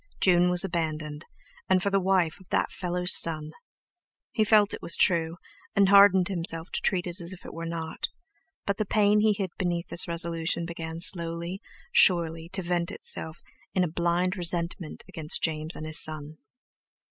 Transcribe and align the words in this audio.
June 0.19 0.49
was 0.49 0.63
abandoned, 0.63 1.25
and 1.69 1.83
for 1.83 1.91
the 1.91 1.99
wife 1.99 2.39
of 2.39 2.49
that 2.49 2.71
fellow's 2.71 3.13
son! 3.15 3.51
He 4.31 4.43
felt 4.43 4.73
it 4.73 4.81
was 4.81 4.95
true, 4.95 5.37
and 5.75 5.89
hardened 5.89 6.27
himself 6.27 6.71
to 6.71 6.81
treat 6.81 7.05
it 7.05 7.21
as 7.21 7.31
if 7.33 7.45
it 7.45 7.53
were 7.53 7.67
not; 7.67 8.07
but 8.65 8.77
the 8.77 8.83
pain 8.85 9.19
he 9.19 9.33
hid 9.33 9.51
beneath 9.59 9.89
this 9.89 10.07
resolution 10.07 10.65
began 10.65 10.99
slowly, 10.99 11.61
surely, 11.91 12.49
to 12.49 12.63
vent 12.63 12.89
itself 12.89 13.43
in 13.75 13.83
a 13.83 13.87
blind 13.91 14.35
resentment 14.35 15.03
against 15.07 15.43
James 15.43 15.75
and 15.75 15.85
his 15.85 16.01
son. 16.01 16.39